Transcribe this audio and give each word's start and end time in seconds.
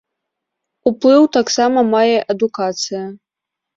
Уплыў 0.91 1.23
таксама 1.39 1.79
мае 1.93 2.17
адукацыя. 2.35 3.03